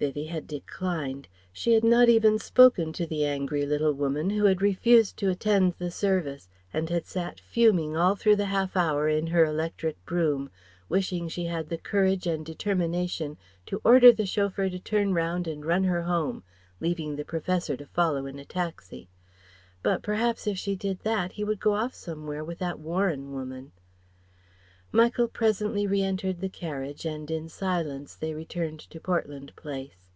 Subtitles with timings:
[0.00, 1.28] Vivie had declined.
[1.52, 5.74] She had not even spoken to the angry little woman, who had refused to attend
[5.78, 10.50] the service and had sat fuming all through the half hour in her electric brougham,
[10.88, 15.64] wishing she had the courage and determination to order the chauffeur to turn round and
[15.64, 16.42] run her home,
[16.80, 19.08] leaving the Professor to follow in a taxi.
[19.80, 23.70] But perhaps if she did that, he would go off somewhere with that Warren woman.
[24.96, 30.12] Michael presently re entered the carriage and in silence they returned to Portland Place.